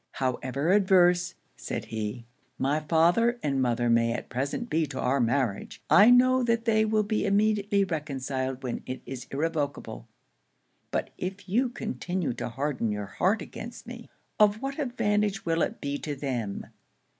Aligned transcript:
'However 0.13 0.71
averse,' 0.73 1.35
said 1.55 1.85
he, 1.85 2.25
'my 2.57 2.79
father 2.79 3.37
and 3.43 3.61
mother 3.61 3.87
may 3.87 4.11
at 4.13 4.29
present 4.29 4.67
be 4.67 4.87
to 4.87 4.99
our 4.99 5.19
marriage, 5.19 5.79
I 5.91 6.09
know 6.09 6.41
they 6.41 6.85
will 6.85 7.03
be 7.03 7.23
immediately 7.27 7.83
reconciled 7.83 8.63
when 8.63 8.81
it 8.87 9.03
is 9.05 9.27
irrevocable. 9.29 10.07
But 10.89 11.11
if 11.19 11.47
you 11.47 11.69
continue 11.69 12.33
to 12.33 12.49
harden 12.49 12.89
your 12.91 13.05
heart 13.05 13.43
against 13.43 13.85
me, 13.85 14.09
of 14.39 14.59
what 14.59 14.79
advantage 14.79 15.45
will 15.45 15.61
it 15.61 15.79
be 15.79 15.99
to 15.99 16.15
them? 16.15 16.65